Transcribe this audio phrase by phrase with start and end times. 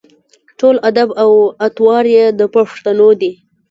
[0.59, 1.31] ټول اداب او
[1.67, 3.31] اطوار یې د پښتنو دي.